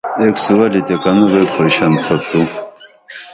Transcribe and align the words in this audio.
اِک 0.21 0.35
سو 0.43 0.55
لتیہ 0.71 0.97
کنو 1.03 1.25
بئی 1.31 1.45
کھوشن 1.53 1.91
تھوپ 2.03 2.21
تو 2.29 2.41